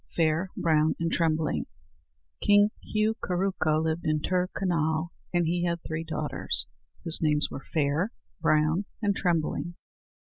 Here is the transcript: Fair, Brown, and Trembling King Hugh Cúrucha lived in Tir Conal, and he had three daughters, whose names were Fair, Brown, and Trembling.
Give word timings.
Fair, 0.15 0.49
Brown, 0.57 0.95
and 0.99 1.11
Trembling 1.11 1.67
King 2.41 2.71
Hugh 2.81 3.13
Cúrucha 3.23 3.79
lived 3.83 4.03
in 4.03 4.19
Tir 4.19 4.47
Conal, 4.47 5.11
and 5.31 5.45
he 5.45 5.63
had 5.63 5.79
three 5.83 6.03
daughters, 6.03 6.65
whose 7.03 7.21
names 7.21 7.51
were 7.51 7.67
Fair, 7.71 8.11
Brown, 8.41 8.85
and 9.03 9.15
Trembling. 9.15 9.75